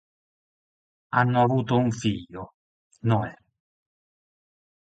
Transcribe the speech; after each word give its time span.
Hanno 1.11 1.41
avuto 1.43 1.77
un 1.77 1.91
figlio, 1.91 2.55
Noè. 3.01 3.31